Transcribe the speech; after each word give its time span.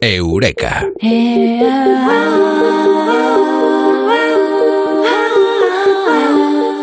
Eureka. 0.00 0.86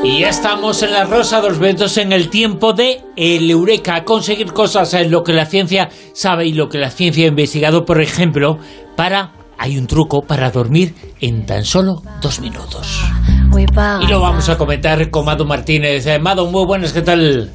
Y 0.03 0.19
ya 0.19 0.29
estamos 0.29 0.83
en 0.83 0.91
la 0.91 1.03
Rosa 1.05 1.41
de 1.41 1.49
los 1.49 1.59
Vientos 1.59 1.97
en 1.97 2.13
el 2.13 2.29
tiempo 2.29 2.73
de 2.73 3.01
el 3.15 3.49
Eureka, 3.49 4.03
conseguir 4.03 4.53
cosas 4.53 4.93
en 4.93 5.09
lo 5.09 5.23
que 5.23 5.33
la 5.33 5.45
ciencia 5.47 5.89
sabe 6.13 6.45
y 6.45 6.53
lo 6.53 6.69
que 6.69 6.77
la 6.77 6.91
ciencia 6.91 7.25
ha 7.25 7.29
investigado, 7.29 7.85
por 7.85 8.01
ejemplo, 8.01 8.59
para 8.95 9.31
hay 9.57 9.77
un 9.77 9.87
truco 9.87 10.21
para 10.21 10.51
dormir 10.51 10.93
en 11.19 11.47
tan 11.47 11.65
solo 11.65 12.03
dos 12.21 12.39
minutos. 12.39 13.01
Y 14.01 14.07
lo 14.07 14.21
vamos 14.21 14.47
a 14.49 14.57
comentar 14.57 15.09
con 15.09 15.25
Mado 15.25 15.43
Martínez. 15.45 16.05
Eh, 16.05 16.19
Mado, 16.19 16.45
muy 16.51 16.65
buenas, 16.65 16.93
¿qué 16.93 17.01
tal? 17.01 17.51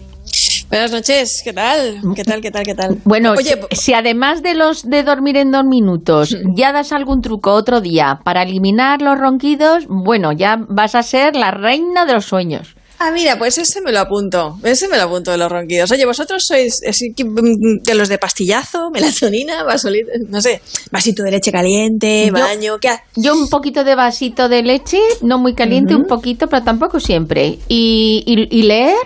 Buenas 0.73 0.91
noches, 0.91 1.43
¿qué 1.45 1.53
tal? 1.53 2.01
¿Qué 2.17 2.25
tal, 2.25 2.41
qué 2.41 2.51
tal, 2.51 2.65
qué 2.65 2.75
tal? 2.75 2.99
Bueno, 3.05 3.35
Oye, 3.37 3.61
si, 3.73 3.93
además 3.93 4.43
de 4.43 4.55
los 4.55 4.89
de 4.89 5.03
dormir 5.03 5.37
en 5.37 5.53
dos 5.53 5.65
minutos, 5.67 6.35
ya 6.57 6.73
das 6.73 6.93
algún 6.93 7.21
truco 7.21 7.53
otro 7.53 7.83
día 7.83 8.21
para 8.25 8.43
eliminar 8.43 9.03
los 9.03 9.19
ronquidos, 9.19 9.85
bueno, 9.87 10.33
ya 10.33 10.57
vas 10.71 10.95
a 10.95 11.03
ser 11.03 11.37
la 11.37 11.51
reina 11.51 12.07
de 12.07 12.15
los 12.15 12.25
sueños. 12.25 12.75
Ah, 12.99 13.11
mira, 13.13 13.37
pues 13.37 13.59
ese 13.59 13.83
me 13.83 13.93
lo 13.93 14.01
apunto. 14.01 14.57
Ese 14.63 14.89
me 14.89 14.97
lo 14.97 15.03
apunto 15.03 15.31
de 15.31 15.37
los 15.37 15.53
ronquidos. 15.53 15.91
Oye, 15.91 16.07
vosotros 16.07 16.43
sois 16.47 16.81
mm, 16.83 17.83
de 17.85 17.95
los 17.95 18.09
de 18.09 18.17
pastillazo, 18.17 18.89
melatonina, 18.95 19.65
vasolito, 19.65 20.11
no 20.31 20.41
sé, 20.41 20.63
vasito 20.91 21.23
de 21.23 21.33
leche 21.33 21.53
caliente, 21.53 22.31
baño, 22.31 22.79
¿qué? 22.81 22.97
Yo 23.15 23.35
un 23.35 23.51
poquito 23.51 23.85
de 23.85 23.95
vasito 23.95 24.49
de 24.49 24.63
leche, 24.63 25.01
no 25.21 25.37
muy 25.37 25.55
caliente, 25.55 25.95
un 25.95 26.07
poquito, 26.07 26.47
pero 26.47 26.65
tampoco 26.65 26.99
siempre. 26.99 27.59
y, 27.69 28.25
y 28.27 28.63
leer, 28.63 28.97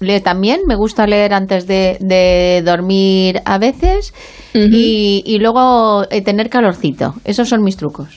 Leo 0.00 0.22
también, 0.22 0.60
me 0.66 0.76
gusta 0.76 1.06
leer 1.06 1.34
antes 1.34 1.66
de, 1.66 2.62
dormir 2.64 3.40
a 3.44 3.58
veces 3.58 4.14
y, 4.54 5.38
luego 5.40 6.04
eh, 6.10 6.22
tener 6.22 6.48
calorcito. 6.48 7.14
Esos 7.24 7.48
son 7.48 7.62
mis 7.62 7.76
trucos. 7.76 8.08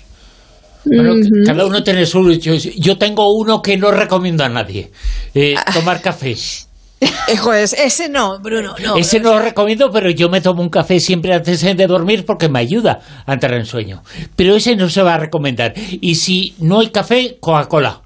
Cada 1.45 1.65
uno 1.65 1.83
tiene 1.83 2.05
su... 2.05 2.31
Yo, 2.33 2.53
yo, 2.55 2.97
tengo 2.97 3.33
uno 3.35 3.61
que 3.61 3.77
no 3.77 3.91
recomiendo 3.91 4.43
a 4.43 4.49
nadie. 4.49 4.91
Eh, 5.33 5.55
ah. 5.57 5.71
tomar 5.73 6.01
café. 6.01 6.35
Pues 7.43 7.73
ese 7.73 8.09
no, 8.09 8.39
Bruno, 8.39 8.75
no. 8.83 8.95
Ese 8.95 9.19
no 9.19 9.31
lo 9.33 9.39
recomiendo, 9.39 9.89
pero 9.91 10.11
yo 10.11 10.29
me 10.29 10.41
tomo 10.41 10.61
un 10.61 10.69
café 10.69 10.99
siempre 10.99 11.33
antes 11.33 11.61
de 11.61 11.87
dormir 11.87 12.25
porque 12.25 12.47
me 12.49 12.59
ayuda 12.59 12.99
a 13.25 13.33
entrar 13.33 13.53
en 13.53 13.65
sueño. 13.65 14.03
Pero 14.35 14.55
ese 14.55 14.75
no 14.75 14.89
se 14.89 15.01
va 15.01 15.15
a 15.15 15.17
recomendar. 15.17 15.73
Y 15.75 16.15
si 16.15 16.53
no 16.59 16.79
hay 16.79 16.89
café, 16.89 17.37
Coca-Cola. 17.39 18.01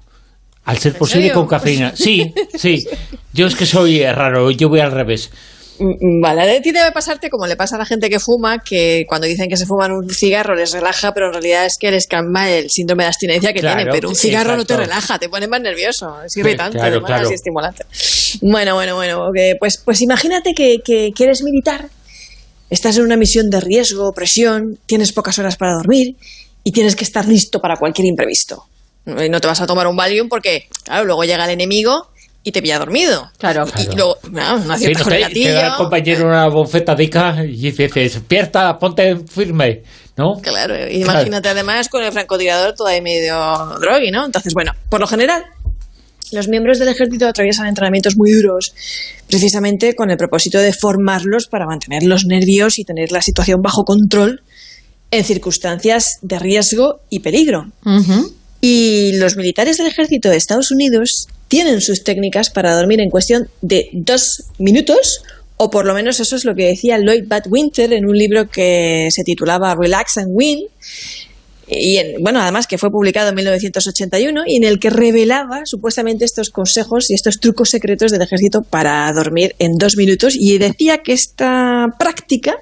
Al 0.66 0.78
ser 0.78 0.98
posible 0.98 1.32
con 1.32 1.46
cafeína. 1.46 1.94
Sí, 1.94 2.34
sí. 2.54 2.86
Yo 3.32 3.46
es 3.46 3.54
que 3.54 3.66
soy 3.66 4.04
raro, 4.04 4.50
yo 4.50 4.68
voy 4.68 4.80
al 4.80 4.90
revés. 4.90 5.30
Mm, 5.78 5.84
mm, 5.84 6.20
vale, 6.22 6.56
a 6.56 6.62
ti 6.62 6.72
debe 6.72 6.90
pasarte 6.90 7.28
como 7.28 7.46
le 7.46 7.54
pasa 7.54 7.76
a 7.76 7.78
la 7.78 7.84
gente 7.84 8.08
que 8.08 8.18
fuma, 8.18 8.60
que 8.60 9.04
cuando 9.06 9.26
dicen 9.26 9.48
que 9.48 9.58
se 9.58 9.66
fuman 9.66 9.92
un 9.92 10.08
cigarro 10.08 10.54
les 10.54 10.72
relaja, 10.72 11.12
pero 11.12 11.26
en 11.26 11.34
realidad 11.34 11.66
es 11.66 11.76
que 11.78 11.90
les 11.90 12.06
calma 12.06 12.50
el 12.50 12.70
síndrome 12.70 13.04
de 13.04 13.08
abstinencia 13.08 13.52
que 13.52 13.60
tienen. 13.60 13.88
Pero 13.92 14.08
un 14.08 14.16
cigarro 14.16 14.56
no 14.56 14.64
te 14.64 14.76
relaja, 14.76 15.18
te 15.18 15.28
pone 15.28 15.46
más 15.46 15.60
nervioso, 15.60 16.22
es 16.24 16.34
irritante, 16.36 16.78
claro, 16.78 17.02
claro. 17.02 17.28
estimulante. 17.28 17.84
Bueno, 18.40 18.74
bueno, 18.74 18.96
bueno, 18.96 19.26
pues, 19.60 19.82
pues 19.84 20.00
imagínate 20.00 20.54
que, 20.54 20.78
que, 20.82 21.10
que 21.14 21.24
eres 21.24 21.42
militar, 21.42 21.90
estás 22.70 22.96
en 22.96 23.04
una 23.04 23.16
misión 23.16 23.50
de 23.50 23.60
riesgo, 23.60 24.12
presión, 24.12 24.78
tienes 24.86 25.12
pocas 25.12 25.38
horas 25.38 25.56
para 25.56 25.74
dormir 25.74 26.16
y 26.64 26.72
tienes 26.72 26.96
que 26.96 27.04
estar 27.04 27.28
listo 27.28 27.60
para 27.60 27.76
cualquier 27.76 28.06
imprevisto. 28.06 28.64
No 29.06 29.40
te 29.40 29.46
vas 29.46 29.60
a 29.60 29.66
tomar 29.66 29.86
un 29.86 29.96
Valium 29.96 30.28
porque, 30.28 30.68
claro, 30.84 31.04
luego 31.04 31.24
llega 31.24 31.44
el 31.44 31.50
enemigo 31.50 32.08
y 32.46 32.52
te 32.52 32.62
pilla 32.62 32.78
dormido. 32.78 33.28
Claro, 33.38 33.64
Y, 33.76 33.96
luego, 33.96 34.18
no, 34.30 34.76
cierta 34.76 35.02
sí, 35.02 35.42
te, 35.42 35.52
da 35.52 35.66
el 35.66 35.74
compañero 35.76 36.26
una 36.26 36.48
bofetadica 36.48 37.44
y 37.44 37.56
dice, 37.56 37.88
despierta, 37.88 38.78
ponte 38.78 39.16
firme, 39.28 39.82
¿no? 40.16 40.40
Claro, 40.40 40.74
imagínate 40.88 41.48
además 41.48 41.88
con 41.88 42.04
el 42.04 42.12
francotirador 42.12 42.74
todavía 42.74 43.02
medio 43.02 43.78
drogui, 43.80 44.12
¿no? 44.12 44.26
Entonces, 44.26 44.54
bueno, 44.54 44.72
por 44.88 45.00
lo 45.00 45.08
general, 45.08 45.44
los 46.32 46.46
miembros 46.46 46.78
del 46.78 46.88
ejército 46.88 47.26
atraviesan 47.26 47.66
entrenamientos 47.66 48.16
muy 48.16 48.30
duros, 48.30 48.74
precisamente 49.28 49.94
con 49.96 50.12
el 50.12 50.16
propósito 50.16 50.58
de 50.58 50.72
formarlos 50.72 51.48
para 51.48 51.66
mantener 51.66 52.04
los 52.04 52.26
nervios 52.26 52.78
y 52.78 52.84
tener 52.84 53.10
la 53.10 53.22
situación 53.22 53.60
bajo 53.60 53.84
control 53.84 54.42
en 55.10 55.24
circunstancias 55.24 56.18
de 56.22 56.38
riesgo 56.38 57.00
y 57.10 57.20
peligro. 57.20 57.66
Y 58.68 59.12
los 59.18 59.36
militares 59.36 59.78
del 59.78 59.86
ejército 59.86 60.28
de 60.28 60.36
Estados 60.36 60.72
Unidos 60.72 61.28
tienen 61.46 61.80
sus 61.80 62.02
técnicas 62.02 62.50
para 62.50 62.74
dormir 62.74 63.00
en 63.00 63.10
cuestión 63.10 63.48
de 63.62 63.88
dos 63.92 64.42
minutos, 64.58 65.22
o 65.56 65.70
por 65.70 65.86
lo 65.86 65.94
menos 65.94 66.18
eso 66.18 66.34
es 66.34 66.44
lo 66.44 66.56
que 66.56 66.66
decía 66.66 66.98
Lloyd 66.98 67.28
Badwinter 67.28 67.92
en 67.92 68.06
un 68.06 68.18
libro 68.18 68.50
que 68.50 69.06
se 69.12 69.22
titulaba 69.22 69.76
Relax 69.76 70.18
and 70.18 70.30
Win, 70.32 70.64
y 71.68 72.00
bueno, 72.18 72.40
además 72.40 72.66
que 72.66 72.76
fue 72.76 72.90
publicado 72.90 73.28
en 73.28 73.36
1981 73.36 74.42
y 74.48 74.56
en 74.56 74.64
el 74.64 74.80
que 74.80 74.90
revelaba 74.90 75.60
supuestamente 75.64 76.24
estos 76.24 76.50
consejos 76.50 77.08
y 77.10 77.14
estos 77.14 77.38
trucos 77.38 77.70
secretos 77.70 78.10
del 78.10 78.22
ejército 78.22 78.62
para 78.62 79.12
dormir 79.12 79.54
en 79.60 79.74
dos 79.78 79.96
minutos 79.96 80.34
y 80.36 80.58
decía 80.58 80.98
que 81.04 81.12
esta 81.12 81.86
práctica 82.00 82.56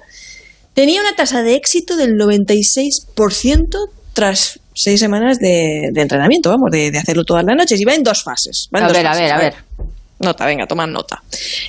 tenía 0.75 1.01
una 1.01 1.15
tasa 1.15 1.41
de 1.41 1.55
éxito 1.55 1.97
del 1.97 2.11
96% 2.13 3.89
tras 4.13 4.59
seis 4.75 4.99
semanas 4.99 5.39
de, 5.39 5.91
entrenamiento, 5.95 6.49
vamos, 6.49 6.69
de, 6.69 6.91
hacerlo 6.97 7.23
todas 7.23 7.43
las 7.43 7.55
noches. 7.55 7.79
Y 7.79 7.85
va 7.85 7.95
en 7.95 8.03
dos 8.03 8.23
fases. 8.23 8.69
a 8.71 8.87
ver, 8.87 9.07
a 9.07 9.15
ver, 9.15 9.31
a 9.31 9.37
ver. 9.37 9.55
Nota, 10.19 10.45
venga, 10.45 10.67
toma 10.67 10.85
nota. 10.85 11.23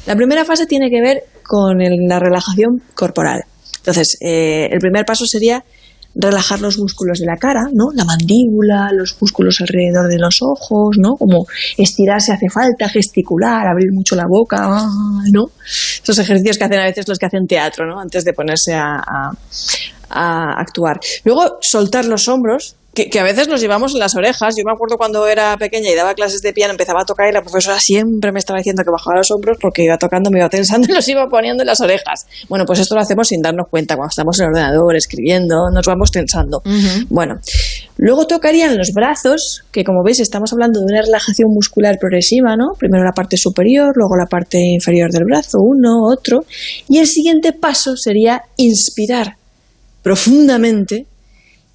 La 0.06 0.14
primera 0.14 0.44
fase 0.44 0.66
tiene 0.66 0.90
que 0.90 1.00
ver 1.00 1.24
con 1.42 1.78
la 1.78 2.18
relajación 2.18 2.82
corporal. 2.94 3.44
Entonces, 3.78 4.18
eh, 4.20 4.68
el 4.70 4.78
primer 4.78 5.04
paso 5.04 5.26
sería 5.26 5.64
relajar 6.16 6.60
los 6.60 6.78
músculos 6.78 7.18
de 7.18 7.26
la 7.26 7.36
cara, 7.36 7.68
¿no? 7.72 7.90
La 7.94 8.04
mandíbula, 8.04 8.90
los 8.92 9.16
músculos 9.20 9.60
alrededor 9.60 10.08
de 10.08 10.18
los 10.18 10.40
ojos, 10.40 10.96
¿no? 10.98 11.16
Como 11.16 11.46
estirarse 11.76 12.32
hace 12.32 12.48
falta, 12.48 12.88
gesticular, 12.88 13.66
abrir 13.66 13.92
mucho 13.92 14.16
la 14.16 14.26
boca, 14.26 14.88
¿no? 15.32 15.50
Esos 16.02 16.18
ejercicios 16.18 16.56
que 16.56 16.64
hacen 16.64 16.80
a 16.80 16.84
veces 16.84 17.06
los 17.06 17.18
que 17.18 17.26
hacen 17.26 17.46
teatro, 17.46 17.86
¿no? 17.86 18.00
Antes 18.00 18.24
de 18.24 18.32
ponerse 18.32 18.74
a, 18.74 19.02
a 20.08 20.60
actuar. 20.60 20.98
Luego, 21.24 21.58
soltar 21.60 22.06
los 22.06 22.28
hombros, 22.28 22.76
que, 22.96 23.20
a 23.20 23.22
veces 23.22 23.46
nos 23.48 23.60
llevamos 23.60 23.92
en 23.92 24.00
las 24.00 24.14
orejas. 24.16 24.56
Yo 24.56 24.62
me 24.64 24.72
acuerdo 24.72 24.96
cuando 24.96 25.26
era 25.26 25.56
pequeña 25.58 25.90
y 25.90 25.94
daba 25.94 26.14
clases 26.14 26.40
de 26.40 26.52
piano, 26.52 26.72
empezaba 26.72 27.02
a 27.02 27.04
tocar 27.04 27.28
y 27.28 27.32
la 27.32 27.42
profesora 27.42 27.78
siempre 27.78 28.32
me 28.32 28.38
estaba 28.38 28.58
diciendo 28.58 28.82
que 28.82 28.90
bajaba 28.90 29.18
los 29.18 29.30
hombros 29.30 29.58
porque 29.60 29.84
iba 29.84 29.98
tocando, 29.98 30.30
me 30.30 30.38
iba 30.38 30.48
tensando 30.48 30.88
y 30.90 30.94
los 30.94 31.06
iba 31.08 31.28
poniendo 31.28 31.62
en 31.62 31.66
las 31.66 31.80
orejas. 31.80 32.26
Bueno, 32.48 32.64
pues 32.64 32.78
esto 32.78 32.94
lo 32.94 33.02
hacemos 33.02 33.28
sin 33.28 33.42
darnos 33.42 33.68
cuenta. 33.68 33.96
Cuando 33.96 34.08
estamos 34.08 34.38
en 34.40 34.44
el 34.44 34.50
ordenador 34.50 34.96
escribiendo, 34.96 35.70
nos 35.70 35.86
vamos 35.86 36.10
tensando. 36.10 36.62
Bueno, 37.10 37.34
luego 37.98 38.26
tocarían 38.26 38.78
los 38.78 38.92
brazos, 38.92 39.62
que 39.70 39.84
como 39.84 40.02
veis 40.02 40.20
estamos 40.20 40.52
hablando 40.52 40.80
de 40.80 40.86
una 40.86 41.02
relajación 41.02 41.50
muscular 41.52 41.98
progresiva, 42.00 42.56
¿no? 42.56 42.74
Primero 42.78 43.04
la 43.04 43.12
parte 43.12 43.36
superior, 43.36 43.92
luego 43.94 44.16
la 44.16 44.26
parte 44.26 44.58
inferior 44.58 45.10
del 45.10 45.24
brazo, 45.24 45.58
uno, 45.60 46.02
otro. 46.10 46.44
Y 46.88 46.98
el 46.98 47.06
siguiente 47.06 47.52
paso 47.52 47.96
sería 47.96 48.42
inspirar 48.56 49.36
profundamente 50.02 51.06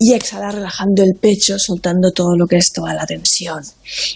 y 0.04 0.14
exhalar 0.14 0.56
relajando 0.56 1.04
el 1.04 1.14
pecho, 1.22 1.60
soltando 1.60 2.10
todo 2.12 2.36
lo 2.36 2.48
que 2.48 2.58
es 2.58 2.72
toda 2.74 2.96
la 2.96 3.06
tensión. 3.06 3.62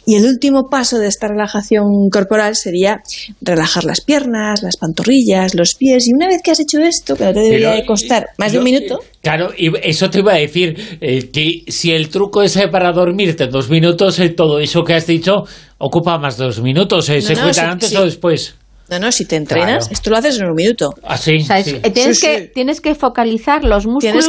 Y 0.08 0.16
el 0.16 0.26
último 0.26 0.68
paso 0.68 0.98
de 0.98 1.08
esta 1.08 1.28
relajación 1.28 2.10
corporal 2.12 2.56
sería 2.56 3.02
relajar 3.40 3.84
las 3.84 4.02
piernas, 4.02 4.64
las 4.64 4.78
pantorrillas, 4.78 5.54
los 5.54 5.76
pies. 5.76 6.08
Y 6.08 6.14
una 6.16 6.28
vez 6.28 6.42
que 6.44 6.50
has 6.50 6.60
hecho 6.60 6.80
esto, 6.80 7.16
que 7.16 7.26
no 7.26 7.34
te 7.34 7.40
debería 7.42 7.86
costar 7.86 8.30
más 8.40 8.52
de 8.52 8.58
un 8.58 8.64
minuto. 8.64 9.00
Claro, 9.22 9.52
y 9.56 9.70
eso 9.88 10.10
te 10.10 10.20
iba 10.20 10.34
a 10.34 10.38
decir, 10.38 10.98
eh, 11.02 11.30
que 11.30 11.72
si 11.72 11.92
el 11.92 12.10
truco 12.10 12.42
es 12.42 12.58
para 12.72 12.92
dormirte 12.92 13.46
dos 13.46 13.70
minutos, 13.70 14.18
eh, 14.18 14.30
todo 14.30 14.60
eso 14.60 14.84
que 14.84 14.96
has 14.96 15.06
dicho 15.06 15.44
ocupa 15.78 16.18
más 16.18 16.40
de 16.40 16.46
dos 16.46 16.62
minutos. 16.62 17.08
Eh, 17.10 17.22
¿Se 17.22 17.36
cuenta 17.36 17.70
antes 17.70 17.96
o 17.96 18.06
después? 18.06 18.56
No, 18.90 19.00
no, 19.00 19.12
si 19.12 19.26
te 19.26 19.36
entrenas, 19.36 19.90
esto 19.92 20.10
lo 20.10 20.18
haces 20.18 20.40
en 20.40 20.46
un 20.46 20.56
minuto. 20.56 20.94
Así. 21.04 21.46
Ah, 21.50 21.64
tienes, 21.64 22.20
que, 22.20 22.42
tienes 22.54 22.82
que 22.82 22.94
focalizar 22.94 23.64
los 23.64 23.88
músculos 23.88 24.28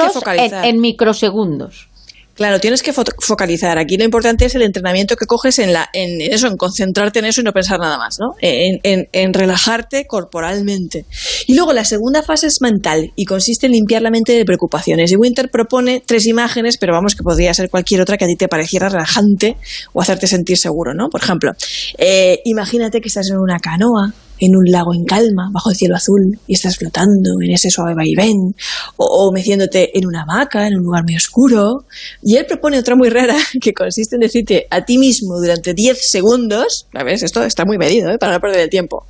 En, 0.64 0.80
microsegundos. 0.80 1.88
Claro, 2.34 2.60
tienes 2.60 2.82
que 2.82 2.92
focalizar. 2.92 3.78
Aquí 3.78 3.96
lo 3.96 4.04
importante 4.04 4.44
es 4.44 4.54
el 4.54 4.60
entrenamiento 4.60 5.16
que 5.16 5.24
coges 5.24 5.58
en, 5.58 5.72
la, 5.72 5.88
en 5.94 6.20
eso, 6.20 6.48
en 6.48 6.58
concentrarte 6.58 7.18
en 7.18 7.24
eso 7.24 7.40
y 7.40 7.44
no 7.44 7.52
pensar 7.52 7.80
nada 7.80 7.96
más, 7.96 8.18
¿no? 8.20 8.34
En, 8.42 9.08
en, 9.10 9.32
relajarte 9.32 10.06
corporalmente. 10.06 11.06
Y 11.46 11.54
luego 11.54 11.72
la 11.72 11.86
segunda 11.86 12.22
fase 12.22 12.48
es 12.48 12.60
mental 12.60 13.10
y 13.16 13.24
consiste 13.24 13.66
en 13.66 13.72
limpiar 13.72 14.02
la 14.02 14.10
mente 14.10 14.32
de 14.32 14.44
preocupaciones. 14.44 15.10
Y 15.12 15.16
Winter 15.16 15.50
propone 15.50 16.02
tres 16.04 16.26
imágenes, 16.26 16.76
pero 16.76 16.92
vamos 16.92 17.14
que 17.14 17.22
podría 17.22 17.54
ser 17.54 17.70
cualquier 17.70 18.02
otra 18.02 18.18
que 18.18 18.26
a 18.26 18.28
ti 18.28 18.36
te 18.36 18.48
pareciera 18.48 18.90
relajante 18.90 19.56
o 19.94 20.02
hacerte 20.02 20.26
sentir 20.26 20.58
seguro, 20.58 20.92
¿no? 20.92 21.08
Por 21.08 21.22
ejemplo, 21.22 21.52
eh, 21.96 22.40
imagínate 22.44 23.00
que 23.00 23.08
estás 23.08 23.30
en 23.30 23.38
una 23.38 23.58
canoa 23.60 24.12
en 24.38 24.56
un 24.56 24.64
lago 24.70 24.94
en 24.94 25.04
calma, 25.04 25.50
bajo 25.52 25.70
el 25.70 25.76
cielo 25.76 25.96
azul, 25.96 26.38
y 26.46 26.54
estás 26.54 26.76
flotando 26.76 27.40
en 27.42 27.50
ese 27.50 27.70
suave 27.70 27.94
vaivén, 27.94 28.54
o, 28.96 29.04
o 29.04 29.32
meciéndote 29.32 29.96
en 29.96 30.06
una 30.06 30.22
hamaca, 30.22 30.66
en 30.66 30.76
un 30.76 30.84
lugar 30.84 31.04
muy 31.04 31.16
oscuro. 31.16 31.84
Y 32.22 32.36
él 32.36 32.46
propone 32.46 32.78
otra 32.78 32.96
muy 32.96 33.08
rara, 33.08 33.36
que 33.60 33.72
consiste 33.72 34.16
en 34.16 34.20
decirte 34.20 34.66
a 34.70 34.84
ti 34.84 34.98
mismo 34.98 35.38
durante 35.38 35.74
10 35.74 35.98
segundos, 36.00 36.86
¿sabes? 36.92 37.22
Esto 37.22 37.42
está 37.44 37.64
muy 37.64 37.78
medido, 37.78 38.10
¿eh? 38.10 38.18
para 38.18 38.34
no 38.34 38.40
perder 38.40 38.60
el 38.60 38.70
tiempo. 38.70 39.06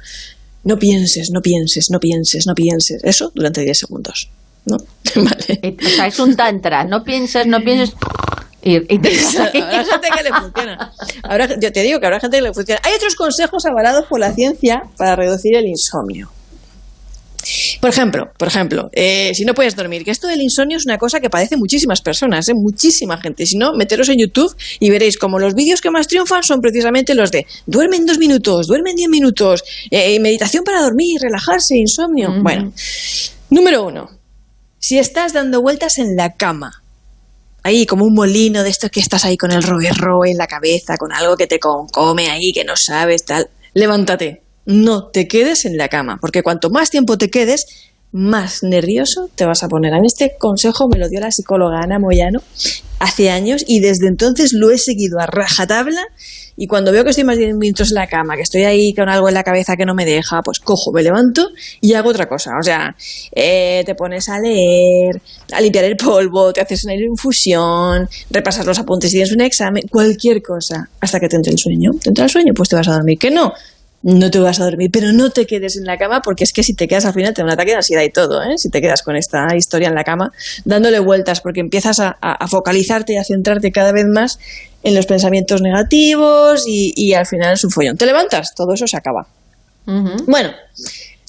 No 0.64 0.78
pienses, 0.78 1.30
no 1.32 1.40
pienses, 1.40 1.90
no 1.90 2.00
pienses, 2.00 2.46
no 2.46 2.54
pienses. 2.54 3.02
Eso 3.04 3.30
durante 3.34 3.62
10 3.62 3.78
segundos. 3.78 4.28
¿no? 4.66 4.76
vale. 5.16 5.60
Eh, 5.62 5.76
o 5.84 5.88
sea, 5.88 6.06
es 6.06 6.18
un 6.18 6.36
tantra, 6.36 6.84
no 6.84 7.02
pienses, 7.02 7.46
no 7.46 7.60
pienses... 7.60 7.94
Y, 8.66 8.74
habrá 9.60 9.84
gente 9.84 10.08
que 10.16 10.22
le 10.24 10.30
funciona. 10.30 10.92
yo 11.60 11.72
te 11.72 11.82
digo 11.82 12.00
que 12.00 12.06
habrá 12.06 12.18
gente 12.18 12.38
que 12.38 12.42
le 12.42 12.52
funciona. 12.52 12.80
Hay 12.82 12.94
otros 12.94 13.14
consejos 13.14 13.64
avalados 13.64 14.06
por 14.06 14.18
la 14.18 14.32
ciencia 14.34 14.82
para 14.96 15.14
reducir 15.14 15.54
el 15.54 15.66
insomnio. 15.66 16.30
Por 17.80 17.90
ejemplo, 17.90 18.32
por 18.36 18.48
ejemplo, 18.48 18.90
eh, 18.92 19.30
si 19.34 19.44
no 19.44 19.54
puedes 19.54 19.76
dormir, 19.76 20.04
que 20.04 20.10
esto 20.10 20.26
del 20.26 20.42
insomnio 20.42 20.78
es 20.78 20.84
una 20.84 20.98
cosa 20.98 21.20
que 21.20 21.30
padece 21.30 21.56
muchísimas 21.56 22.00
personas, 22.00 22.48
¿eh? 22.48 22.54
muchísima 22.56 23.18
gente. 23.18 23.46
Si 23.46 23.56
no, 23.56 23.72
meteros 23.72 24.08
en 24.08 24.18
YouTube 24.18 24.52
y 24.80 24.90
veréis 24.90 25.16
como 25.16 25.38
los 25.38 25.54
vídeos 25.54 25.80
que 25.80 25.92
más 25.92 26.08
triunfan 26.08 26.42
son 26.42 26.60
precisamente 26.60 27.14
los 27.14 27.30
de 27.30 27.46
duermen 27.66 28.04
dos 28.04 28.18
minutos, 28.18 28.66
duermen 28.66 28.96
diez 28.96 29.08
minutos, 29.08 29.62
eh, 29.92 30.18
meditación 30.18 30.64
para 30.64 30.82
dormir, 30.82 31.20
relajarse, 31.20 31.76
insomnio. 31.76 32.34
Bueno, 32.42 32.72
número 33.48 33.86
uno, 33.86 34.10
si 34.80 34.98
estás 34.98 35.32
dando 35.32 35.62
vueltas 35.62 35.98
en 35.98 36.16
la 36.16 36.34
cama, 36.34 36.82
ahí 37.66 37.84
como 37.84 38.04
un 38.04 38.14
molino 38.14 38.62
de 38.62 38.70
estos 38.70 38.90
que 38.90 39.00
estás 39.00 39.24
ahí 39.24 39.36
con 39.36 39.50
el 39.50 39.62
roguerro 39.62 40.24
en 40.24 40.36
la 40.36 40.46
cabeza, 40.46 40.96
con 40.96 41.12
algo 41.12 41.36
que 41.36 41.46
te 41.46 41.58
come 41.58 42.30
ahí, 42.30 42.52
que 42.52 42.64
no 42.64 42.76
sabes, 42.76 43.24
tal, 43.24 43.50
levántate. 43.74 44.42
No 44.64 45.08
te 45.08 45.28
quedes 45.28 45.64
en 45.64 45.76
la 45.76 45.88
cama, 45.88 46.18
porque 46.20 46.42
cuanto 46.42 46.70
más 46.70 46.90
tiempo 46.90 47.18
te 47.18 47.30
quedes, 47.30 47.66
más 48.16 48.62
nervioso 48.62 49.28
te 49.34 49.44
vas 49.44 49.62
a 49.62 49.68
poner. 49.68 49.92
A 49.92 50.00
mí 50.00 50.06
este 50.06 50.36
consejo 50.38 50.88
me 50.88 50.98
lo 50.98 51.08
dio 51.08 51.20
la 51.20 51.30
psicóloga 51.30 51.80
Ana 51.82 51.98
Moyano 51.98 52.40
hace 52.98 53.30
años 53.30 53.62
y 53.66 53.80
desde 53.80 54.08
entonces 54.08 54.54
lo 54.54 54.70
he 54.70 54.78
seguido 54.78 55.20
a 55.20 55.26
rajatabla 55.26 56.00
y 56.56 56.66
cuando 56.66 56.90
veo 56.90 57.04
que 57.04 57.10
estoy 57.10 57.24
más 57.24 57.36
de 57.36 57.44
10 57.44 57.56
minutos 57.56 57.90
en 57.90 57.96
la 57.96 58.06
cama, 58.06 58.34
que 58.34 58.42
estoy 58.42 58.64
ahí 58.64 58.94
con 58.94 59.10
algo 59.10 59.28
en 59.28 59.34
la 59.34 59.42
cabeza 59.42 59.76
que 59.76 59.84
no 59.84 59.94
me 59.94 60.06
deja, 60.06 60.40
pues 60.42 60.58
cojo, 60.60 60.90
me 60.92 61.02
levanto 61.02 61.50
y 61.82 61.92
hago 61.92 62.08
otra 62.08 62.26
cosa. 62.26 62.52
O 62.58 62.62
sea, 62.62 62.96
eh, 63.32 63.82
te 63.84 63.94
pones 63.94 64.30
a 64.30 64.40
leer, 64.40 65.20
a 65.52 65.60
limpiar 65.60 65.84
el 65.84 65.96
polvo, 65.96 66.54
te 66.54 66.62
haces 66.62 66.84
una 66.84 66.94
infusión, 66.94 68.08
repasas 68.30 68.64
los 68.64 68.78
apuntes 68.78 69.10
y 69.10 69.16
tienes 69.16 69.32
un 69.32 69.42
examen, 69.42 69.82
cualquier 69.90 70.40
cosa, 70.40 70.88
hasta 71.00 71.20
que 71.20 71.28
te 71.28 71.36
entre 71.36 71.52
el 71.52 71.58
sueño. 71.58 71.90
¿Te 72.02 72.08
entra 72.08 72.24
el 72.24 72.30
sueño? 72.30 72.54
Pues 72.56 72.70
te 72.70 72.76
vas 72.76 72.88
a 72.88 72.94
dormir. 72.94 73.18
¿Que 73.18 73.30
no? 73.30 73.52
No 74.06 74.30
te 74.30 74.38
vas 74.38 74.60
a 74.60 74.64
dormir, 74.64 74.88
pero 74.92 75.12
no 75.12 75.30
te 75.30 75.46
quedes 75.46 75.76
en 75.76 75.84
la 75.84 75.98
cama 75.98 76.20
porque 76.22 76.44
es 76.44 76.52
que 76.52 76.62
si 76.62 76.74
te 76.74 76.86
quedas 76.86 77.04
al 77.06 77.12
final 77.12 77.34
te 77.34 77.42
da 77.42 77.46
un 77.46 77.50
ataque 77.50 77.72
de 77.72 77.78
ansiedad 77.78 78.04
y 78.04 78.10
todo, 78.10 78.40
¿eh? 78.40 78.56
si 78.56 78.70
te 78.70 78.80
quedas 78.80 79.02
con 79.02 79.16
esta 79.16 79.48
historia 79.56 79.88
en 79.88 79.96
la 79.96 80.04
cama 80.04 80.30
dándole 80.64 81.00
vueltas 81.00 81.40
porque 81.40 81.58
empiezas 81.58 81.98
a, 81.98 82.16
focalizarte 82.46 83.14
y 83.14 83.16
a 83.16 83.24
centrarte 83.24 83.72
cada 83.72 83.90
vez 83.90 84.04
más 84.06 84.38
en 84.84 84.94
los 84.94 85.06
pensamientos 85.06 85.60
negativos 85.60 86.62
y, 86.68 87.14
al 87.14 87.26
final 87.26 87.54
es 87.54 87.64
un 87.64 87.72
follón. 87.72 87.96
Te 87.96 88.06
levantas, 88.06 88.54
todo 88.54 88.74
eso 88.74 88.86
se 88.86 88.96
acaba. 88.96 89.26
Bueno, 89.84 90.50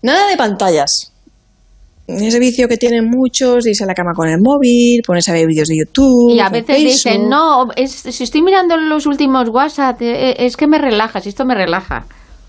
nada 0.03 0.29
de 0.29 0.37
pantallas. 0.37 1.11
Ese 2.05 2.37
vicio 2.37 2.67
que 2.67 2.77
tienen 2.77 3.09
muchos, 3.09 3.65
irse 3.65 3.85
a 3.85 3.87
la 3.87 3.95
cama 3.95 4.11
con 4.13 4.29
el 4.29 4.37
móvil, 4.39 5.01
ponerse 5.05 5.31
a 5.31 5.33
ver 5.33 5.47
vídeos 5.47 5.67
de 5.67 5.77
YouTube. 5.77 6.35
Y 6.35 6.39
a 6.39 6.49
veces 6.49 6.77
dicen, 6.77 7.27
no, 7.27 7.69
si 7.87 8.23
estoy 8.23 8.43
mirando 8.43 8.77
los 8.77 9.07
últimos 9.07 9.49
WhatsApp, 9.49 9.99
eh, 10.03 10.45
es 10.45 10.55
que 10.55 10.67
me 10.67 10.77
relaja, 10.77 11.21
si 11.21 11.29
esto 11.29 11.43
me 11.43 11.55
relaja. 11.55 12.05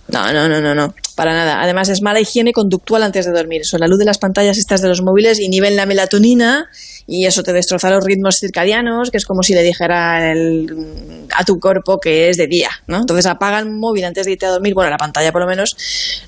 No, 0.08 0.32
no, 0.32 0.49
no, 0.49 0.60
no, 0.60 0.75
no, 0.75 0.94
para 1.14 1.34
nada. 1.34 1.62
Además 1.62 1.88
es 1.90 2.00
mala 2.00 2.20
higiene 2.20 2.52
conductual 2.52 3.02
antes 3.02 3.26
de 3.26 3.32
dormir. 3.32 3.60
Eso, 3.60 3.76
la 3.78 3.87
luz 3.87 3.99
de 3.99 4.06
las 4.06 4.19
pantallas 4.19 4.56
estas 4.56 4.81
de 4.81 4.88
los 4.88 5.02
móviles 5.02 5.38
inhiben 5.38 5.76
la 5.76 5.84
melatonina 5.84 6.69
y 7.06 7.26
eso 7.26 7.43
te 7.43 7.52
destroza 7.52 7.90
los 7.90 8.05
ritmos 8.05 8.38
circadianos, 8.38 9.10
que 9.10 9.19
es 9.19 9.26
como 9.26 9.43
si 9.43 9.55
le 9.55 9.62
dijera 9.62 10.32
a 11.37 11.44
tu 11.44 11.58
cuerpo 11.58 11.99
que 11.99 12.28
es 12.28 12.37
de 12.37 12.46
día, 12.46 12.70
¿no? 12.87 12.99
Entonces 12.99 13.26
apaga 13.26 13.58
el 13.58 13.70
móvil 13.70 14.05
antes 14.05 14.26
de 14.26 14.32
irte 14.32 14.46
a 14.46 14.50
dormir, 14.50 14.75
bueno, 14.75 14.90
la 14.90 14.99
pantalla 14.99 15.32
por 15.32 15.43
lo 15.43 15.49
menos, 15.49 15.76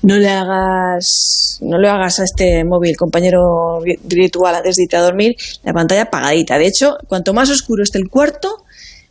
no 0.01 0.15
le 0.17 0.29
hagas, 0.29 1.59
no 1.61 1.77
le 1.77 1.87
hagas 1.87 2.19
a 2.19 2.23
este 2.23 2.63
móvil, 2.63 2.97
compañero 2.97 3.79
virtual, 4.03 4.55
antes 4.55 4.75
de 4.75 4.83
irte 4.83 4.97
a 4.97 5.01
dormir, 5.01 5.35
la 5.63 5.73
pantalla 5.73 6.03
apagadita. 6.03 6.57
De 6.57 6.67
hecho, 6.67 6.97
cuanto 7.07 7.33
más 7.33 7.49
oscuro 7.49 7.83
esté 7.83 7.99
el 7.99 8.09
cuarto, 8.09 8.63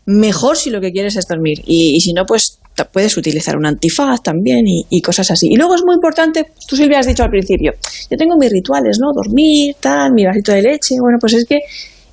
mejor 0.07 0.57
si 0.57 0.71
lo 0.71 0.81
que 0.81 0.93
quieres 0.93 1.17
es 1.17 1.27
dormir. 1.27 1.63
Y, 1.67 2.01
si 2.01 2.13
no, 2.13 2.27
pues 2.27 2.60
puedes 2.85 3.17
utilizar 3.17 3.57
un 3.57 3.67
antifaz 3.67 4.23
también 4.23 4.65
y, 4.67 5.03
cosas 5.03 5.31
así. 5.31 5.49
Y 5.51 5.57
luego 5.57 5.75
es 5.75 5.83
muy 5.85 5.95
importante, 5.95 6.47
tú 6.67 6.77
Silvia 6.77 7.01
has 7.01 7.07
dicho 7.07 7.23
al 7.23 7.31
principio, 7.31 7.73
yo 8.11 8.17
tengo 8.17 8.37
mis 8.39 8.51
rituales, 8.51 8.99
¿no? 9.01 9.13
Dormir, 9.15 9.77
tal, 9.81 10.13
mi 10.13 10.25
vasito 10.25 10.53
de 10.53 10.63
leche. 10.63 10.97
Bueno, 11.01 11.19
pues 11.21 11.35
es 11.35 11.45
que 11.45 11.61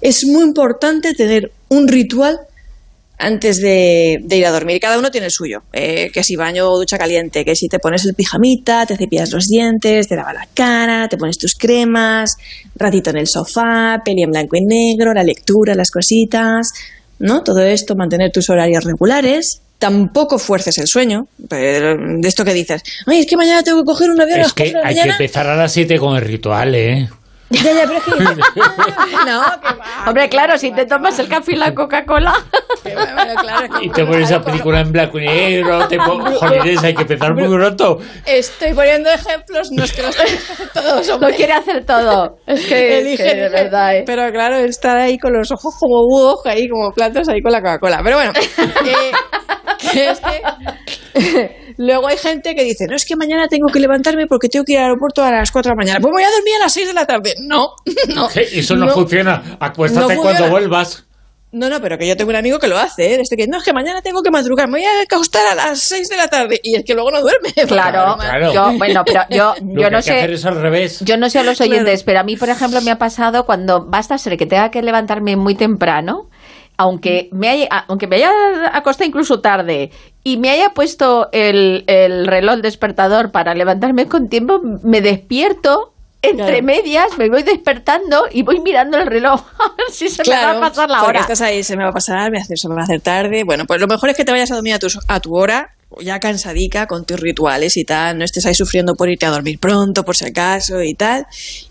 es 0.02 0.26
muy 0.26 0.44
importante 0.44 1.14
tener 1.14 1.52
un 1.70 1.88
ritual 1.88 2.40
antes 3.20 3.60
de, 3.62 4.24
ir 4.30 4.46
a 4.46 4.52
dormir. 4.52 4.80
Cada 4.80 5.00
uno 5.00 5.10
tiene 5.10 5.26
el 5.26 5.32
suyo. 5.32 5.64
Eh, 5.74 6.12
que 6.14 6.24
si 6.24 6.36
baño 6.36 6.70
o 6.70 6.78
ducha 6.78 6.98
caliente, 6.98 7.44
que 7.44 7.56
si 7.56 7.68
te 7.68 7.80
pones 7.80 8.06
el 8.06 8.14
pijamita, 8.14 8.86
te 8.86 8.96
cepillas 8.96 9.32
los 9.32 9.46
dientes, 9.46 10.08
te 10.08 10.16
lavas 10.16 10.36
la 10.36 10.48
cara, 10.54 11.08
te 11.08 11.18
pones 11.18 11.38
tus 11.38 11.56
cremas, 11.56 12.36
ratito 12.76 13.10
en 13.10 13.18
el 13.18 13.28
sofá, 13.28 14.02
peli 14.06 14.24
en 14.24 14.32
blanco 14.32 14.56
y 14.56 14.66
negro, 14.66 15.14
la 15.14 15.24
lectura, 15.24 15.74
las 15.74 15.90
cositas. 15.90 16.72
¿no? 17.20 17.44
Todo 17.44 17.62
esto, 17.62 17.96
mantener 17.96 18.32
tus 18.32 18.50
horarios 18.50 18.84
regulares, 18.84 19.62
tampoco 19.78 20.40
fuerces 20.40 20.78
el 20.78 20.88
sueño. 20.88 21.28
Pero 21.50 21.96
de 21.98 22.28
esto 22.28 22.44
que 22.46 22.54
dices, 22.54 22.84
ay, 23.06 23.20
es 23.20 23.26
que 23.28 23.38
mañana 23.38 23.64
tengo 23.64 23.80
que 23.80 23.86
coger 23.86 24.10
un 24.10 24.22
avión 24.22 24.40
a 24.40 24.44
las 24.44 24.54
que 24.54 24.74
hay 24.84 24.96
que 24.96 25.10
empezar 25.10 25.48
a 25.48 25.56
las 25.56 25.72
7 25.74 25.98
con 26.00 26.16
el 26.16 26.22
ritual, 26.22 26.76
¿eh? 26.76 27.10
Ya, 27.50 27.62
ya, 27.62 27.84
pero 27.88 27.98
es 27.98 28.04
que... 28.04 28.12
no, 29.26 29.42
Hombre, 30.06 30.28
claro, 30.30 30.58
si 30.58 30.72
te 30.72 30.86
tomas 30.86 31.18
el 31.20 31.30
café 31.30 31.54
y 31.54 31.56
la 31.56 31.74
Coca-Cola. 31.74 32.34
y 33.82 33.90
te 33.90 34.06
pones 34.06 34.30
esa 34.30 34.42
película 34.42 34.82
en 34.82 34.92
blanco 34.92 35.20
y 35.20 35.26
negro, 35.26 35.88
te 35.88 35.98
pones... 35.98 36.42
hay 36.84 36.94
que 36.94 37.02
empezar 37.02 37.34
muy 37.34 37.48
pronto. 37.48 38.00
Estoy 38.26 38.74
poniendo 38.74 39.10
ejemplos, 39.10 39.70
no 39.72 39.84
es 39.84 39.94
que 39.94 40.02
los 40.02 40.20
hacer 40.20 40.70
todos. 40.74 41.20
No 41.20 41.30
quiere 41.30 41.54
hacer 41.54 41.86
todo. 41.86 42.38
Es 42.46 42.66
que, 42.66 43.00
Elige, 43.00 43.36
de 43.36 43.50
verdad. 43.50 43.98
¿eh? 43.98 44.04
Pero 44.06 44.32
claro, 44.32 44.58
estar 44.58 44.98
ahí 44.98 45.18
con 45.18 45.34
los 45.34 45.52
ojos 45.52 45.76
como 45.80 46.04
búhos, 46.04 46.40
ahí 46.46 46.68
como 46.68 46.92
platos, 46.92 47.28
ahí 47.30 47.42
con 47.42 47.52
la 47.52 47.62
Coca-Cola. 47.62 48.02
Pero 48.04 48.18
bueno, 48.18 48.34
que 48.34 50.10
es 50.10 50.20
que 50.20 51.68
Luego 51.78 52.08
hay 52.08 52.18
gente 52.18 52.56
que 52.56 52.64
dice, 52.64 52.86
no, 52.90 52.96
es 52.96 53.06
que 53.06 53.16
mañana 53.16 53.48
tengo 53.48 53.68
que 53.72 53.80
levantarme 53.80 54.26
porque 54.28 54.50
tengo 54.50 54.66
que 54.66 54.74
ir 54.74 54.80
al 54.80 54.86
aeropuerto 54.86 55.24
a 55.24 55.32
las 55.32 55.52
4 55.52 55.70
de 55.70 55.76
la 55.76 55.78
mañana. 55.78 56.00
Pues 56.02 56.12
voy 56.12 56.24
a 56.24 56.32
dormir 56.32 56.56
a 56.60 56.64
las 56.64 56.74
6 56.74 56.88
de 56.88 56.94
la 56.94 57.06
tarde. 57.06 57.36
No, 57.40 57.70
no. 58.16 58.28
Eso 58.34 58.76
no, 58.76 58.88
funciona. 58.90 59.58
Acuéstate 59.60 60.16
cuando 60.16 60.50
vuelvas. 60.50 61.07
No, 61.58 61.70
no, 61.70 61.82
pero 61.82 61.98
que 61.98 62.08
yo 62.08 62.16
tengo 62.16 62.30
un 62.30 62.36
amigo 62.36 62.60
que 62.60 62.68
lo 62.68 62.78
hace, 62.78 63.16
¿eh? 63.16 63.22
Este 63.22 63.36
que, 63.36 63.48
no, 63.48 63.58
es 63.58 63.64
que 63.64 63.74
mañana 63.74 64.02
tengo 64.02 64.22
que 64.22 64.30
madrugar, 64.30 64.68
me 64.68 64.78
voy 64.78 64.86
a 64.86 65.02
acostar 65.02 65.48
a 65.48 65.56
las 65.56 65.80
6 65.82 66.08
de 66.08 66.18
la 66.18 66.28
tarde. 66.28 66.60
Y 66.62 66.76
es 66.76 66.84
que 66.86 66.94
luego 66.94 67.12
no 67.12 67.22
duerme. 67.22 67.54
Claro, 67.68 68.18
claro. 68.18 68.54
Yo, 68.54 68.78
bueno, 68.78 69.04
pero 69.06 69.22
yo, 69.30 69.54
yo 69.62 69.90
no 69.90 70.02
sé. 70.02 70.32
Es 70.32 70.46
al 70.46 70.62
revés. 70.62 71.02
Yo 71.02 71.18
no 71.18 71.30
sé 71.30 71.40
a 71.40 71.44
los 71.44 71.60
oyentes, 71.60 72.04
pero 72.04 72.20
a 72.20 72.24
mí, 72.24 72.38
por 72.38 72.50
ejemplo, 72.50 72.82
me 72.82 72.92
ha 72.92 72.98
pasado 72.98 73.46
cuando 73.46 73.86
basta 73.86 74.18
ser 74.18 74.38
que 74.38 74.46
tenga 74.46 74.72
que 74.72 74.82
levantarme 74.82 75.36
muy 75.36 75.56
temprano 75.56 76.30
aunque 76.78 77.30
me 77.32 77.50
haya, 77.50 77.68
aunque 77.88 78.06
me 78.08 78.18
haya 78.18 78.32
acostado 78.72 79.08
incluso 79.08 79.42
tarde 79.42 79.90
y 80.24 80.38
me 80.38 80.52
haya 80.52 80.70
puesto 80.76 81.28
el, 81.32 81.84
el 81.88 82.28
reloj 82.28 82.58
despertador 82.58 83.32
para 83.32 83.56
levantarme 83.56 84.08
con 84.08 84.30
tiempo, 84.30 84.62
me 84.84 85.02
despierto 85.02 85.94
entre 86.30 86.62
medias 86.62 87.18
me 87.18 87.30
voy 87.30 87.44
despertando 87.44 88.26
y 88.32 88.44
voy 88.44 88.60
mirando 88.60 88.98
el 88.98 89.08
reloj 89.08 89.42
a 89.60 89.76
ver 89.76 89.92
si 89.92 90.10
se 90.10 90.24
me 90.30 90.36
va 90.36 90.52
a 90.52 90.60
pasar 90.60 90.90
la 90.90 91.04
hora. 91.04 91.22
Estás 91.22 91.42
ahí, 91.42 91.64
se 91.64 91.76
me 91.78 91.84
va 91.84 91.90
a 91.90 91.94
pasar, 91.94 92.32
me 92.32 92.40
hace, 92.40 92.58
se 92.58 92.68
me 92.68 92.76
va 92.76 92.82
a 92.82 92.84
hacer 92.84 93.02
tarde. 93.02 93.44
Bueno, 93.44 93.66
pues 93.66 93.80
lo 93.80 93.88
mejor 93.88 94.10
es 94.10 94.18
que 94.18 94.26
te 94.26 94.32
vayas 94.32 94.52
a 94.52 94.56
dormir 94.56 94.74
a 94.74 94.80
tu, 94.80 94.88
a 95.08 95.20
tu 95.20 95.36
hora 95.36 95.77
ya 96.02 96.20
cansadica 96.20 96.86
con 96.86 97.06
tus 97.06 97.20
rituales 97.20 97.78
y 97.78 97.86
tal, 97.86 98.18
no 98.18 98.26
estés 98.26 98.46
ahí 98.46 98.54
sufriendo 98.54 98.96
por 98.96 99.10
irte 99.10 99.26
a 99.26 99.30
dormir 99.30 99.60
pronto, 99.60 100.04
por 100.04 100.16
si 100.16 100.26
acaso 100.26 100.82
y 100.82 100.94
tal. 100.94 101.26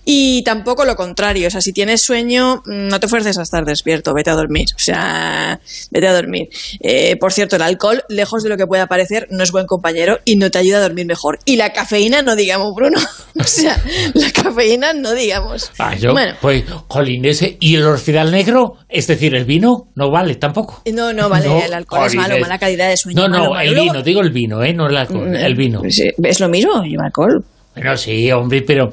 Y 0.05 0.43
tampoco 0.45 0.85
lo 0.85 0.97
contrario, 0.97 1.49
o 1.49 1.51
sea, 1.51 1.61
si 1.61 1.73
tienes 1.73 2.03
sueño, 2.03 2.63
mm, 2.65 2.89
no 2.89 3.01
te 3.01 3.09
fuerces 3.09 3.37
a 3.39 3.43
estar 3.43 3.65
despierto, 3.65 4.15
vete 4.15 4.31
a 4.31 4.35
dormir, 4.35 4.69
o 4.75 4.79
sea, 4.79 5.61
vete 5.91 6.09
a 6.09 6.15
dormir. 6.15 6.49
Eh, 6.81 7.17
por 7.17 7.33
cierto, 7.33 7.57
el 7.57 7.63
alcohol, 7.63 8.05
lejos 8.09 8.43
de 8.43 8.49
lo 8.49 8.57
que 8.57 8.67
pueda 8.67 8.87
parecer, 8.87 9.27
no 9.31 9.43
es 9.43 9.53
buen 9.53 9.67
compañero 9.67 10.19
y 10.25 10.37
no 10.37 10.51
te 10.51 10.59
ayuda 10.59 10.79
a 10.79 10.83
dormir 10.83 11.07
mejor. 11.07 11.39
Y 11.45 11.57
la 11.57 11.73
cafeína, 11.73 12.23
no 12.23 12.37
digamos, 12.37 12.75
Bruno, 12.75 12.99
o 13.41 13.45
sea, 13.45 13.83
la 14.15 14.31
cafeína, 14.31 14.93
no 14.93 15.13
digamos. 15.13 15.71
Ah, 15.79 15.95
yo, 15.95 16.13
bueno. 16.13 16.35
pues, 16.41 16.65
jolín, 16.89 17.25
ese, 17.25 17.57
¿y 17.61 17.77
el 17.77 17.85
orfidal 17.85 18.31
negro? 18.31 18.77
Es 18.89 19.07
decir, 19.07 19.35
el 19.35 19.45
vino, 19.45 19.89
no 19.95 20.11
vale 20.11 20.37
tampoco. 20.37 20.83
No, 20.93 21.13
no 21.13 21.29
vale, 21.29 21.67
el 21.67 21.75
alcohol 21.75 22.07
es 22.07 22.15
malo, 22.15 22.39
mala 22.39 22.59
calidad 22.59 22.89
de 22.89 22.97
sueño. 22.97 23.29
No, 23.29 23.29
no, 23.29 23.61
el 23.61 23.75
vino, 23.75 24.03
digo 24.07 24.23
el 24.23 24.31
vino, 24.31 24.63
¿eh? 24.63 24.73
No 24.73 24.87
el 24.89 24.97
alcohol, 24.97 25.31
mm, 25.31 25.35
el 25.35 25.55
vino. 25.55 25.81
Pues, 25.81 26.01
eh, 26.01 26.15
es 26.23 26.41
lo 26.41 26.49
mismo, 26.49 26.83
lleva 26.83 27.05
alcohol. 27.07 27.45
Bueno, 27.75 27.97
sí, 27.97 28.31
hombre, 28.33 28.63
pero 28.63 28.91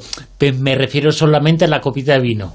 me 0.59 0.75
refiero 0.75 1.11
solamente 1.11 1.65
a 1.65 1.67
la 1.69 1.79
copita 1.79 2.13
de 2.13 2.19
vino. 2.19 2.53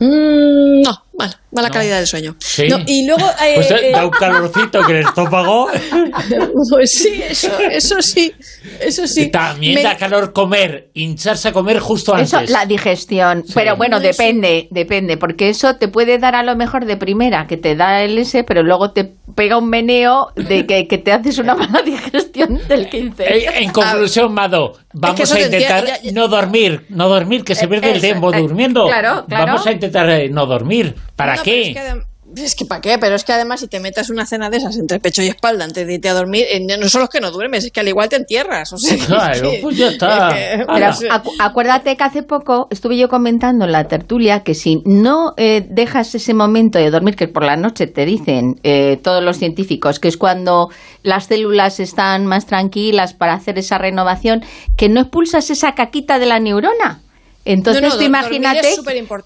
Mm, 0.00 0.82
no, 0.82 0.90
Bueno, 1.14 1.32
mala 1.52 1.68
calidad 1.68 1.98
del 1.98 2.06
sueño. 2.06 2.36
Sí. 2.38 2.68
No, 2.68 2.78
y 2.86 3.06
luego... 3.06 3.26
eh, 3.44 3.52
Pues 3.56 3.70
eh, 3.70 3.90
da 3.92 4.04
un 4.06 4.10
calorcito 4.10 4.80
que 4.86 4.92
el 5.00 5.06
estómago. 5.06 5.68
pues 6.70 6.90
sí, 6.94 7.22
eso, 7.28 7.50
eso 7.70 8.00
sí, 8.00 8.32
eso 8.80 9.06
sí. 9.06 9.30
También 9.30 9.74
Me- 9.74 9.82
da 9.82 9.96
calor 9.96 10.32
comer, 10.32 10.90
hincharse 10.94 11.48
a 11.48 11.52
comer 11.52 11.78
justo 11.80 12.14
antes. 12.14 12.32
Eso, 12.32 12.52
la 12.52 12.64
digestión. 12.66 13.44
Pero 13.54 13.76
bueno, 13.76 14.00
depende, 14.00 14.68
depende, 14.70 15.16
porque 15.16 15.48
eso 15.50 15.76
te 15.76 15.88
puede 15.88 16.18
dar 16.18 16.34
a 16.34 16.42
lo 16.42 16.56
mejor 16.56 16.84
de 16.86 16.96
primera, 16.96 17.46
que 17.46 17.56
te 17.56 17.76
da 17.76 18.02
el 18.02 18.18
S, 18.18 18.42
pero 18.44 18.62
luego 18.62 18.92
te 18.92 19.12
pega 19.34 19.58
un 19.58 19.68
meneo 19.68 20.28
de 20.36 20.66
que, 20.66 20.86
que 20.88 20.98
te 20.98 21.12
haces 21.12 21.38
una 21.38 21.54
mala 21.54 21.82
digestión 21.84 22.58
del 22.68 22.88
15. 22.88 23.22
Eh, 23.22 23.46
En 23.56 23.70
conclusión, 23.70 24.32
Mado, 24.32 24.78
vamos 24.94 25.30
a 25.30 25.34
te 25.34 25.42
intentar 25.42 25.78
entiendo, 25.80 25.86
ya- 25.86 26.02
ya- 26.02 26.12
no 26.12 26.28
dormir, 26.28 26.86
no 26.88 27.08
dormir, 27.08 27.44
que 27.44 27.54
se 27.54 27.66
Eh, 27.66 27.68
pierde 27.68 27.92
el 27.92 28.00
tiempo 28.00 28.32
eh, 28.32 28.38
durmiendo. 28.40 28.86
claro, 28.86 29.24
claro. 29.28 29.46
Vamos 29.46 29.66
a 29.66 29.72
intentar 29.72 30.08
eh, 30.10 30.28
no 30.30 30.46
dormir. 30.46 30.94
¿Para 31.16 31.42
qué? 31.42 31.68
Es 31.70 31.74
que, 31.74 31.80
adem- 31.80 32.04
es 32.36 32.54
que 32.54 32.64
¿para 32.64 32.80
qué? 32.80 32.96
Pero 32.98 33.14
es 33.14 33.24
que 33.24 33.32
además 33.34 33.60
si 33.60 33.68
te 33.68 33.78
metas 33.78 34.08
una 34.08 34.24
cena 34.24 34.48
de 34.48 34.56
esas 34.56 34.76
entre 34.78 34.98
pecho 35.00 35.22
y 35.22 35.26
espalda 35.26 35.64
antes 35.64 35.86
de 35.86 35.94
irte 35.94 36.08
a 36.08 36.14
dormir, 36.14 36.46
eh, 36.50 36.60
no 36.78 36.88
solo 36.88 37.04
es 37.04 37.10
que 37.10 37.20
no 37.20 37.30
duermes, 37.30 37.64
es 37.66 37.70
que 37.72 37.80
al 37.80 37.88
igual 37.88 38.08
te 38.08 38.16
entierras. 38.16 38.72
O 38.72 38.78
sea, 38.78 38.96
Claro, 39.04 39.32
es 39.50 39.56
que- 39.56 39.58
pues 39.62 39.76
ya 39.76 39.88
está. 39.88 40.30
es 40.30 40.56
que- 40.58 40.62
Ala. 40.62 40.74
Pero 40.74 40.90
o 40.90 40.92
sea, 40.94 41.10
acu- 41.22 41.32
acuérdate 41.38 41.96
que 41.96 42.04
hace 42.04 42.22
poco 42.22 42.68
estuve 42.70 42.96
yo 42.96 43.08
comentando 43.10 43.66
en 43.66 43.72
la 43.72 43.86
tertulia 43.86 44.40
que 44.44 44.54
si 44.54 44.80
no 44.86 45.34
eh, 45.36 45.66
dejas 45.68 46.14
ese 46.14 46.32
momento 46.32 46.78
de 46.78 46.90
dormir, 46.90 47.16
que 47.16 47.28
por 47.28 47.44
la 47.44 47.56
noche 47.56 47.86
te 47.86 48.06
dicen 48.06 48.58
eh, 48.62 48.98
todos 49.02 49.22
los 49.22 49.36
científicos, 49.36 50.00
que 50.00 50.08
es 50.08 50.16
cuando 50.16 50.70
las 51.02 51.26
células 51.26 51.80
están 51.80 52.24
más 52.26 52.46
tranquilas 52.46 53.12
para 53.12 53.34
hacer 53.34 53.58
esa 53.58 53.76
renovación, 53.76 54.42
que 54.78 54.88
no 54.88 55.00
expulsas 55.02 55.50
esa 55.50 55.74
caquita 55.74 56.18
de 56.18 56.26
la 56.26 56.40
neurona. 56.40 57.02
Entonces 57.44 57.82
No, 57.82 57.88
no, 57.88 57.94
tú 57.94 58.00
dor- 58.02 58.06
imagínate 58.06 58.68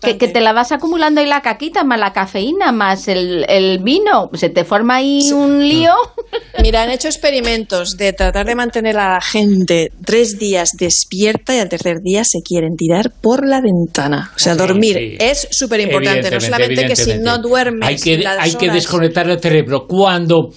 que, 0.03 0.17
que 0.17 0.29
te 0.29 0.41
la 0.41 0.55
vas 0.55 0.73
acumulando 0.73 1.21
ahí 1.21 1.27
la 1.27 1.43
caquita, 1.43 1.85
más 1.85 2.01
la 2.01 2.13
cafeína, 2.15 2.73
más 2.73 3.09
el, 3.09 3.45
el 3.49 3.79
vino, 3.83 4.31
se 4.33 4.49
te 4.49 4.65
forma 4.65 4.97
ahí 4.97 5.33
un 5.33 5.61
lío. 5.69 5.93
Mira, 6.63 6.83
han 6.83 6.91
hecho 6.91 7.09
experimentos 7.09 7.97
de 7.99 8.15
tratar 8.15 8.47
de 8.47 8.55
mantener 8.55 8.97
a 8.99 9.15
la 9.15 9.21
gente 9.21 9.89
tres 10.05 10.39
días 10.39 10.71
despierta 10.79 11.55
y 11.55 11.59
al 11.59 11.69
tercer 11.69 11.97
día 12.03 12.25
se 12.25 12.39
quieren 12.43 12.75
tirar 12.77 13.13
por 13.21 13.47
la 13.47 13.61
ventana. 13.61 14.31
O 14.35 14.39
sea, 14.39 14.55
Sí, 14.55 14.59
dormir 14.59 14.97
sí. 14.97 15.17
es 15.21 15.49
súper 15.51 15.81
importante. 15.81 16.31
No 16.31 16.41
solamente 16.41 16.87
que 16.87 16.97
si 16.97 17.19
no 17.19 17.37
duermes. 17.39 17.87
Hay 17.87 17.97
que, 17.97 18.17
las 18.19 18.39
hay 18.39 18.55
que 18.55 18.67
horas- 18.67 18.75
desconectar 18.77 19.29
el 19.29 19.39
cerebro. 19.41 19.87
Cuando. 19.87 20.49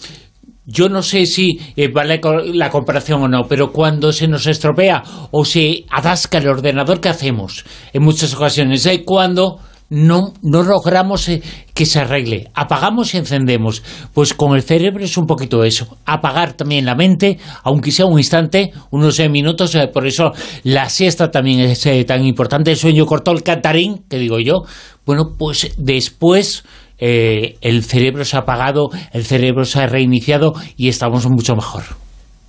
Yo 0.71 0.88
no 0.88 1.01
sé 1.01 1.25
si 1.25 1.59
eh, 1.75 1.88
vale 1.88 2.21
la 2.53 2.69
comparación 2.69 3.23
o 3.23 3.27
no, 3.27 3.47
pero 3.47 3.71
cuando 3.71 4.13
se 4.13 4.27
nos 4.27 4.45
estropea 4.45 5.01
o 5.31 5.43
se 5.43 5.85
atasca 5.89 6.38
el 6.38 6.47
ordenador, 6.47 7.01
¿qué 7.01 7.09
hacemos? 7.09 7.65
En 7.91 8.03
muchas 8.03 8.35
ocasiones, 8.35 8.85
¿eh? 8.85 9.03
cuando 9.03 9.57
no, 9.89 10.31
no 10.43 10.61
logramos 10.61 11.27
eh, 11.29 11.41
que 11.73 11.88
se 11.88 12.01
arregle. 12.01 12.51
Apagamos 12.53 13.15
y 13.15 13.17
encendemos. 13.17 13.81
Pues 14.13 14.35
con 14.35 14.55
el 14.55 14.61
cerebro 14.61 15.03
es 15.03 15.17
un 15.17 15.25
poquito 15.25 15.63
eso. 15.63 15.97
Apagar 16.05 16.53
también 16.53 16.85
la 16.85 16.93
mente, 16.93 17.39
aunque 17.63 17.91
sea 17.91 18.05
un 18.05 18.19
instante, 18.19 18.71
unos 18.91 19.19
eh, 19.19 19.27
minutos. 19.27 19.75
por 19.91 20.05
eso 20.05 20.33
la 20.63 20.88
siesta 20.88 21.31
también 21.31 21.61
es 21.61 21.88
tan 22.05 22.23
importante. 22.23 22.69
El 22.69 22.77
sueño 22.77 23.07
cortó 23.07 23.31
el 23.31 23.41
cantarín, 23.41 24.03
que 24.07 24.19
digo 24.19 24.39
yo. 24.39 24.65
Bueno, 25.03 25.33
pues 25.35 25.73
después 25.79 26.63
eh, 27.00 27.56
el 27.62 27.84
cerebro 27.84 28.24
se 28.25 28.38
ha 28.38 28.41
apagado, 28.41 28.89
el 29.13 29.25
cerebro 29.25 29.65
se 29.65 29.79
ha 29.79 29.88
reiniciado 29.88 30.53
y 30.77 30.89
estamos 30.89 31.27
mucho 31.29 31.56
mejor. 31.56 31.84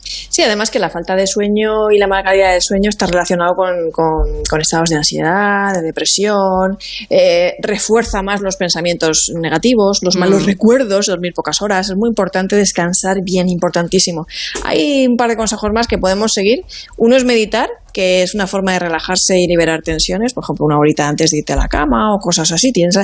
Sí, 0.02 0.42
además 0.42 0.70
que 0.70 0.78
la 0.78 0.90
falta 0.90 1.14
de 1.14 1.26
sueño 1.26 1.90
y 1.92 1.98
la 1.98 2.06
mala 2.08 2.22
calidad 2.24 2.52
del 2.52 2.62
sueño 2.62 2.88
está 2.88 3.06
relacionado 3.06 3.54
con, 3.54 3.90
con- 3.92 4.42
con 4.48 4.60
estados 4.60 4.88
de 4.90 4.96
ansiedad, 4.96 5.72
de 5.74 5.82
depresión, 5.82 6.76
eh, 7.10 7.52
refuerza 7.62 8.22
más 8.22 8.40
los 8.40 8.56
pensamientos 8.56 9.30
negativos, 9.40 10.00
los 10.02 10.16
malos 10.16 10.46
recuerdos, 10.46 11.06
dormir 11.06 11.32
pocas 11.34 11.60
horas. 11.62 11.90
Es 11.90 11.96
muy 11.96 12.08
importante 12.08 12.56
descansar 12.56 13.18
bien, 13.22 13.48
importantísimo. 13.48 14.26
Hay 14.64 15.06
un 15.06 15.16
par 15.16 15.30
de 15.30 15.36
consejos 15.36 15.70
más 15.74 15.86
que 15.86 15.98
podemos 15.98 16.32
seguir. 16.32 16.60
Uno 16.96 17.14
es 17.16 17.24
meditar, 17.24 17.68
que 17.92 18.22
es 18.22 18.34
una 18.34 18.46
forma 18.46 18.72
de 18.72 18.78
relajarse 18.80 19.38
y 19.38 19.46
liberar 19.46 19.80
tensiones, 19.82 20.32
por 20.34 20.44
ejemplo, 20.44 20.66
una 20.66 20.78
horita 20.78 21.08
antes 21.08 21.30
de 21.30 21.38
irte 21.38 21.52
a 21.52 21.56
la 21.56 21.68
cama 21.68 22.14
o 22.14 22.18
cosas 22.18 22.50
así. 22.52 22.72
Tienes, 22.72 22.96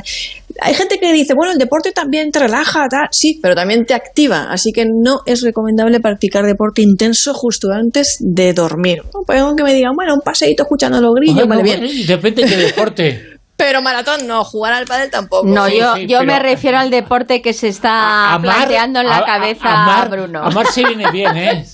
hay 0.61 0.75
gente 0.75 0.99
que 0.99 1.13
dice, 1.13 1.35
bueno, 1.35 1.53
el 1.53 1.59
deporte 1.59 1.93
también 1.93 2.31
te 2.31 2.39
relaja, 2.39 2.87
tal. 2.89 3.09
sí, 3.11 3.39
pero 3.43 3.55
también 3.55 3.85
te 3.85 3.95
activa, 3.95 4.47
así 4.51 4.73
que 4.73 4.85
no 4.87 5.21
es 5.27 5.43
recomendable 5.43 6.01
practicar 6.01 6.45
deporte 6.45 6.83
intenso 6.83 7.35
justo 7.35 7.69
antes 7.73 8.17
de 8.21 8.53
dormir. 8.53 8.99
No, 9.15 9.21
pues 9.27 9.41
aunque 9.41 9.63
me 9.65 9.75
digan, 9.75 9.93
bueno, 9.95 10.15
un 10.15 10.21
paseíto 10.21 10.63
escuchando 10.65 11.01
los 11.01 11.15
grillos, 11.15 11.47
Bueno, 11.47 11.49
vale 11.51 11.63
bien. 11.63 11.81
bueno, 11.81 11.93
y 11.93 12.05
depende 12.05 12.43
de 12.43 12.49
qué 12.49 12.57
deporte. 12.67 13.36
Pero 13.57 13.81
maratón 13.81 14.27
no, 14.27 14.45
jugar 14.45 14.75
al 14.75 14.85
pádel 14.87 15.11
tampoco. 15.11 15.47
No, 15.47 15.67
Sí, 15.67 15.79
yo, 15.79 15.95
sí, 15.97 16.07
yo 16.07 16.23
me 16.25 16.39
refiero 16.39 16.79
al 16.79 16.91
deporte 16.91 17.41
que 17.41 17.55
se 17.55 17.69
está 17.69 17.91
A- 17.91 18.35
amar- 18.35 18.57
planteando 18.57 19.01
en 19.01 19.07
la 19.09 19.17
a- 19.17 19.21
a- 19.21 19.25
cabeza 19.25 19.69
amar- 19.85 20.11
Bruno. 20.11 20.43
Amar 20.45 20.67
se 20.67 20.85
viene 20.85 21.11
bien, 21.11 21.37
¿eh? 21.37 21.67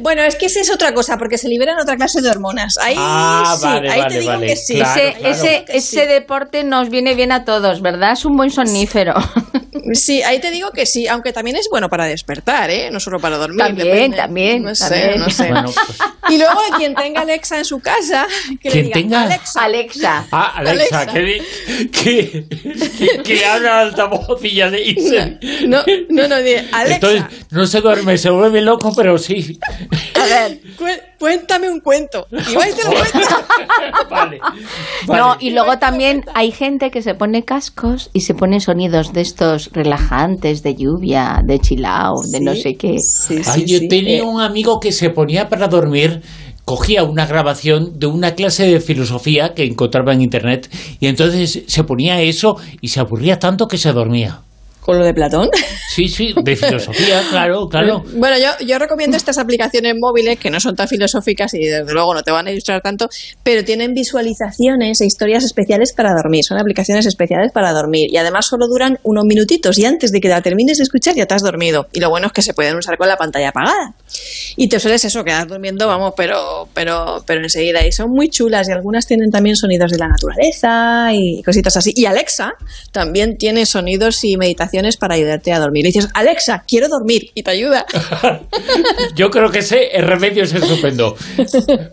Bueno, 0.00 0.22
es 0.22 0.34
que 0.34 0.46
esa 0.46 0.60
es 0.60 0.70
otra 0.70 0.92
cosa, 0.94 1.18
porque 1.18 1.38
se 1.38 1.48
liberan 1.48 1.78
otra 1.78 1.96
clase 1.96 2.20
de 2.22 2.28
hormonas. 2.30 2.76
Ahí 2.78 2.96
Ah, 2.98 3.54
sí, 3.56 3.64
vale, 3.64 3.90
ahí 3.92 4.00
vale, 4.00 4.14
te 4.14 4.18
digo 4.20 4.32
vale, 4.32 4.46
que 4.48 4.56
sí. 4.56 4.74
claro, 4.74 5.00
ese, 5.00 5.12
claro. 5.14 5.34
ese, 5.34 5.64
Que 5.64 5.80
sí. 5.80 5.96
ese 5.98 6.06
deporte 6.08 6.64
nos 6.64 6.88
viene 6.90 7.14
bien 7.14 7.30
a 7.30 7.44
todos, 7.44 7.82
¿verdad? 7.82 8.12
Es 8.12 8.24
un 8.24 8.36
buen 8.36 8.50
sonífero. 8.50 9.14
Sí, 9.94 10.22
ahí 10.22 10.38
te 10.38 10.50
digo 10.52 10.70
que 10.70 10.86
sí, 10.86 11.08
aunque 11.08 11.32
también 11.32 11.56
es 11.56 11.66
bueno 11.68 11.88
para 11.88 12.04
despertar, 12.04 12.70
¿eh? 12.70 12.90
No 12.92 13.00
solo 13.00 13.18
para 13.18 13.36
dormir. 13.36 13.58
También, 13.58 13.88
depende. 13.88 14.16
también, 14.16 14.62
No 14.62 14.74
sé, 14.76 14.88
también. 14.88 15.20
no 15.20 15.30
sé. 15.30 15.48
Bueno, 15.48 15.64
pues- 15.64 15.98
Y 16.28 16.38
luego 16.38 16.60
quien 16.76 16.94
tenga 16.94 17.22
Alexa 17.22 17.58
en 17.58 17.64
su 17.64 17.80
casa, 17.80 18.26
que 18.60 18.68
le 18.68 18.70
¿Quien 18.70 18.84
diga, 18.84 18.94
tenga? 18.94 19.22
Alexa, 19.22 19.62
Alexa. 19.64 20.24
Ah, 20.30 20.52
Alexa, 20.56 21.00
Alexa. 21.00 21.11
Que, 21.12 21.42
que, 21.92 22.46
que, 22.98 23.22
que 23.22 23.44
habla 23.44 23.80
altavoz 23.80 24.44
y 24.44 24.54
ya 24.56 24.68
le 24.68 24.80
dice. 24.82 25.38
No, 25.66 25.82
no, 26.10 26.28
no, 26.28 26.36
di, 26.42 26.52
Alexa, 26.72 26.94
Entonces, 26.94 27.22
no 27.50 27.66
se 27.66 27.80
duerme, 27.80 28.18
se 28.18 28.30
vuelve 28.30 28.60
loco, 28.62 28.92
pero 28.96 29.18
sí. 29.18 29.58
a 30.20 30.24
ver, 30.24 30.60
cué- 30.78 31.00
cuéntame 31.18 31.70
un 31.70 31.80
cuento. 31.80 32.26
Y 32.30 32.54
va 32.54 32.68
y 32.68 32.72
te 32.72 32.84
lo 32.84 32.90
cuento. 32.90 33.36
vale. 34.10 34.38
No, 34.38 35.12
vale. 35.28 35.36
y 35.40 35.50
luego 35.50 35.78
también 35.78 36.24
hay 36.34 36.50
gente 36.52 36.90
que 36.90 37.02
se 37.02 37.14
pone 37.14 37.44
cascos 37.44 38.10
y 38.12 38.20
se 38.22 38.34
pone 38.34 38.60
sonidos 38.60 39.12
de 39.12 39.20
estos 39.20 39.70
relajantes, 39.72 40.62
de 40.62 40.74
lluvia, 40.74 41.40
de 41.44 41.58
chilao, 41.58 42.22
de 42.30 42.40
no 42.40 42.54
sé 42.54 42.76
qué. 42.76 42.96
Sí, 42.98 43.36
Ay, 43.46 43.62
sí, 43.62 43.64
yo 43.66 43.78
sí. 43.78 43.88
tenía 43.88 44.18
Eh, 44.18 44.22
un 44.22 44.40
amigo 44.40 44.78
que 44.80 44.92
se 44.92 45.10
ponía 45.10 45.48
para 45.48 45.68
dormir, 45.68 46.20
cogía 46.64 47.02
una 47.04 47.26
grabación 47.26 47.98
de 47.98 48.06
una 48.06 48.34
clase 48.34 48.66
de 48.66 48.80
filosofía 48.80 49.54
que 49.54 49.64
encontraba 49.64 50.12
en 50.12 50.22
internet 50.22 50.70
y 51.00 51.06
entonces 51.06 51.62
se 51.66 51.84
ponía 51.84 52.20
eso 52.20 52.56
y 52.80 52.88
se 52.88 53.00
aburría 53.00 53.38
tanto 53.38 53.66
que 53.66 53.78
se 53.78 53.92
dormía. 53.92 54.42
¿Con 54.82 54.98
lo 54.98 55.04
de 55.04 55.14
Platón? 55.14 55.48
Sí, 55.88 56.08
sí, 56.08 56.34
de 56.42 56.56
filosofía, 56.56 57.22
claro, 57.30 57.68
claro. 57.68 58.02
Bueno, 58.16 58.36
yo, 58.36 58.66
yo 58.66 58.80
recomiendo 58.80 59.16
estas 59.16 59.38
aplicaciones 59.38 59.94
móviles 59.96 60.40
que 60.40 60.50
no 60.50 60.58
son 60.58 60.74
tan 60.74 60.88
filosóficas 60.88 61.54
y 61.54 61.60
desde 61.60 61.92
luego 61.92 62.12
no 62.14 62.22
te 62.22 62.32
van 62.32 62.48
a 62.48 62.50
ilustrar 62.50 62.80
tanto, 62.82 63.08
pero 63.44 63.62
tienen 63.62 63.94
visualizaciones 63.94 65.00
e 65.00 65.06
historias 65.06 65.44
especiales 65.44 65.92
para 65.92 66.10
dormir. 66.14 66.42
Son 66.42 66.58
aplicaciones 66.58 67.06
especiales 67.06 67.52
para 67.52 67.72
dormir 67.72 68.08
y 68.10 68.16
además 68.16 68.46
solo 68.46 68.66
duran 68.66 68.98
unos 69.04 69.24
minutitos 69.24 69.78
y 69.78 69.84
antes 69.84 70.10
de 70.10 70.20
que 70.20 70.28
la 70.28 70.42
termines 70.42 70.78
de 70.78 70.82
escuchar 70.82 71.14
ya 71.14 71.26
te 71.26 71.34
has 71.34 71.42
dormido. 71.42 71.86
Y 71.92 72.00
lo 72.00 72.10
bueno 72.10 72.26
es 72.26 72.32
que 72.32 72.42
se 72.42 72.52
pueden 72.52 72.76
usar 72.76 72.98
con 72.98 73.06
la 73.06 73.16
pantalla 73.16 73.50
apagada. 73.50 73.94
Y 74.56 74.68
te 74.68 74.80
sueles 74.80 75.04
eso, 75.04 75.22
quedar 75.22 75.46
durmiendo, 75.46 75.86
vamos, 75.86 76.14
pero, 76.16 76.68
pero, 76.74 77.22
pero 77.24 77.40
enseguida. 77.40 77.86
Y 77.86 77.92
son 77.92 78.10
muy 78.10 78.28
chulas 78.30 78.68
y 78.68 78.72
algunas 78.72 79.06
tienen 79.06 79.30
también 79.30 79.54
sonidos 79.54 79.92
de 79.92 79.98
la 79.98 80.08
naturaleza 80.08 81.10
y 81.12 81.40
cositas 81.44 81.76
así. 81.76 81.92
Y 81.94 82.06
Alexa 82.06 82.54
también 82.90 83.36
tiene 83.36 83.64
sonidos 83.64 84.24
y 84.24 84.36
meditaciones 84.36 84.71
para 84.98 85.14
ayudarte 85.14 85.52
a 85.52 85.60
dormir. 85.60 85.84
Y 85.84 85.88
dices, 85.88 86.08
Alexa, 86.14 86.64
quiero 86.66 86.88
dormir. 86.88 87.30
Y 87.34 87.42
te 87.42 87.50
ayuda. 87.50 87.84
Yo 89.14 89.30
creo 89.30 89.50
que 89.50 89.60
ese 89.60 89.88
el 89.92 90.06
remedio 90.06 90.44
es 90.44 90.52
estupendo. 90.52 91.16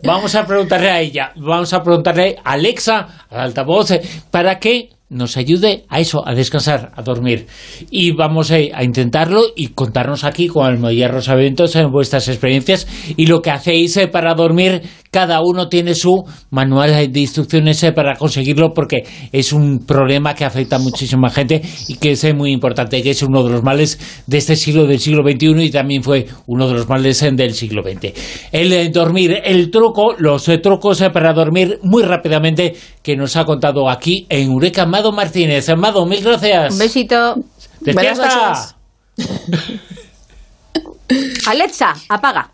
Vamos 0.04 0.36
a 0.36 0.46
preguntarle 0.46 0.90
a 0.90 1.00
ella, 1.00 1.32
vamos 1.36 1.74
a 1.74 1.82
preguntarle 1.84 2.38
a 2.44 2.54
Alexa, 2.54 3.26
al 3.30 3.40
altavoz, 3.40 3.92
eh, 3.92 4.02
para 4.32 4.60
que 4.60 4.90
nos 5.10 5.38
ayude 5.38 5.86
a 5.90 6.00
eso, 6.00 6.26
a 6.28 6.36
descansar, 6.36 6.92
a 6.96 7.02
dormir. 7.02 7.48
Y 7.90 8.12
vamos 8.12 8.52
a 8.52 8.84
intentarlo 8.84 9.42
y 9.56 9.70
contarnos 9.70 10.24
aquí 10.24 10.48
con 10.48 10.66
Almohadilla 10.66 11.08
Rosa 11.08 11.34
Eventos 11.34 11.76
en 11.76 11.92
vuestras 11.92 12.28
experiencias 12.28 12.88
y 13.18 13.26
lo 13.26 13.42
que 13.42 13.52
hacéis 13.52 13.98
eh, 13.98 14.08
para 14.08 14.36
dormir. 14.36 14.82
Cada 15.12 15.42
uno 15.42 15.70
tiene 15.70 15.96
su 15.96 16.24
manual 16.52 17.12
de 17.12 17.20
instrucciones 17.20 17.82
eh, 17.82 17.92
para 17.92 18.16
conseguirlo 18.16 18.74
porque 18.76 19.04
es 19.32 19.52
un 19.52 19.80
problema 19.80 20.36
que 20.36 20.46
afecta 20.46 20.76
a 20.76 20.80
muchísima 20.80 21.32
gente 21.32 21.64
y 21.88 21.96
que 21.96 22.12
es 22.12 22.24
eh, 22.24 22.34
muy 22.36 22.52
importante, 22.52 23.02
que 23.02 23.10
es 23.10 23.24
uno 23.24 23.44
de 23.44 23.50
los 23.50 23.64
males 23.64 24.00
de 24.28 24.38
este 24.38 24.56
siglo, 24.56 24.86
del 24.86 25.00
siglo 25.00 25.24
XXI 25.24 25.64
y 25.64 25.72
también 25.72 26.04
fue 26.04 26.28
uno 26.46 26.68
de 26.68 26.76
los 26.76 26.88
males 26.88 27.20
del 27.20 27.56
siglo 27.56 27.82
XX. 27.82 28.14
El 28.52 28.92
dormir, 28.92 29.42
el 29.44 29.72
truco, 29.72 30.14
los 30.20 30.48
trucos 30.62 31.02
para 31.12 31.34
dormir 31.34 31.80
muy 31.82 32.04
rápidamente 32.04 32.76
que 33.02 33.16
nos 33.16 33.36
ha 33.36 33.46
contado 33.46 33.90
aquí 33.90 34.28
en 34.30 34.52
Eureka 34.52 34.86
Amado 35.00 35.14
Martínez. 35.14 35.70
Amado, 35.70 36.06
mil 36.06 36.22
gracias. 36.22 36.74
Un 36.74 36.80
besito. 36.80 37.38
¡Despierta! 37.80 38.76
Alexa, 41.48 41.96
apaga. 42.10 42.52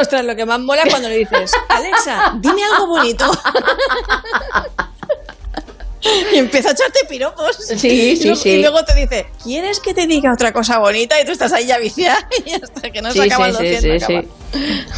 Ostras, 0.00 0.24
lo 0.24 0.34
que 0.34 0.44
más 0.44 0.58
mola 0.58 0.82
es 0.82 0.90
cuando 0.90 1.08
le 1.08 1.18
dices, 1.18 1.52
Alexa, 1.68 2.34
dime 2.40 2.64
algo 2.64 2.88
bonito. 2.88 3.24
y 6.32 6.36
empieza 6.38 6.68
a 6.70 6.72
echarte 6.72 7.00
piropos. 7.08 7.56
Sí, 7.56 7.76
sí, 7.78 7.88
y 7.88 8.22
luego, 8.24 8.36
sí. 8.36 8.48
Y 8.50 8.60
luego 8.60 8.84
te 8.84 8.94
dice, 8.94 9.26
¿quieres 9.42 9.80
que 9.80 9.94
te 9.94 10.06
diga 10.06 10.32
otra 10.32 10.52
cosa 10.52 10.78
bonita? 10.78 11.20
Y 11.20 11.24
tú 11.24 11.32
estás 11.32 11.52
ahí 11.52 11.66
ya 11.66 11.78
viciada 11.78 12.28
y 12.46 12.52
hasta 12.54 12.90
que 12.90 13.02
no 13.02 13.10
se 13.12 13.20
Sí, 13.22 13.26
acaban 13.28 13.52
sí, 13.54 13.62
los 13.62 13.68
sí, 13.72 13.78
100 13.80 14.00
sí, 14.00 14.04
acaba. 14.04 14.22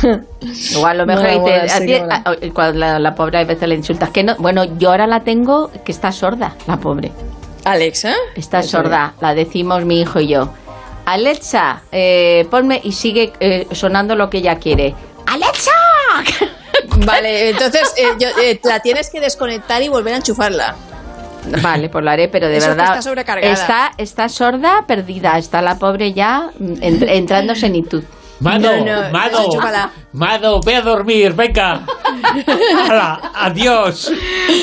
sí. 0.00 0.75
Igual 0.76 0.99
lo 0.99 1.07
mejor 1.07 1.23
Mola, 1.25 1.33
dice, 1.33 1.40
mola, 1.40 1.62
a 1.64 1.69
sí 1.78 1.80
ti- 1.87 1.92
que 1.92 2.00
mola. 2.00 2.23
a- 2.25 2.30
a- 2.30 2.37
cuando 2.54 2.78
la, 2.78 2.99
la 2.99 3.14
pobre 3.14 3.38
a 3.38 3.45
veces 3.45 3.69
le 3.69 3.75
insultas 3.75 4.11
que 4.11 4.23
no. 4.23 4.37
Bueno, 4.38 4.64
yo 4.78 4.90
ahora 4.90 5.07
la 5.07 5.21
tengo 5.25 5.71
que 5.85 5.92
está 5.92 6.12
sorda, 6.12 6.57
la 6.66 6.76
pobre. 6.78 7.12
Alexa. 7.64 8.14
Está 8.37 8.62
sorda, 8.62 9.14
la 9.21 9.35
decimos 9.35 9.85
mi 9.85 10.00
hijo 10.00 10.21
y 10.21 10.28
yo. 10.28 10.50
Alexa, 11.07 11.83
eh, 11.92 12.47
ponme 12.50 12.80
y 12.85 12.92
sigue 12.92 13.33
eh, 13.40 13.66
sonando 13.73 14.14
lo 14.16 14.30
que 14.30 14.38
ella 14.38 14.57
quiere. 14.59 14.95
¡Alexa! 15.26 15.71
Vale, 17.04 17.50
entonces 17.50 17.92
eh, 17.97 18.04
yo- 18.19 18.28
eh, 18.42 18.61
la 18.64 18.80
tienes 18.80 19.11
que 19.11 19.21
desconectar 19.21 19.83
y 19.83 19.88
volver 19.88 20.14
a 20.14 20.16
enchufarla. 20.19 20.76
Vale, 21.62 21.88
pues 21.88 22.04
lo 22.04 22.11
haré, 22.11 22.28
pero 22.28 22.49
de 22.49 22.56
Eso 22.59 22.68
verdad. 22.68 22.87
está 22.90 23.02
sobrecargada. 23.02 23.52
Está, 23.52 23.92
está 23.97 24.28
sorda, 24.28 24.85
perdida. 24.87 25.38
Está 25.38 25.62
la 25.62 25.78
pobre 25.78 26.12
ya 26.12 26.50
mm, 26.59 26.73
en- 26.82 27.09
entrando 27.09 27.52
en 27.54 27.59
senitud. 27.59 28.04
Mado, 28.40 28.70
No, 28.78 28.85
no, 29.02 29.11
Mado. 29.11 29.49
Mado, 30.12 30.61
ve 30.64 30.76
a 30.76 30.80
dormir, 30.80 31.35
venga. 31.35 31.82
Hala, 32.88 33.20
adiós. 33.35 34.11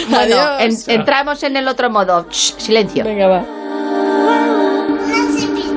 Bueno, 0.10 0.36
Adiós. 0.40 0.88
en- 0.88 1.00
entramos 1.00 1.44
en 1.44 1.58
el 1.58 1.68
otro 1.68 1.90
modo. 1.90 2.26
Shh, 2.30 2.56
silencio. 2.58 3.04
Venga, 3.04 3.28
va. 3.28 3.46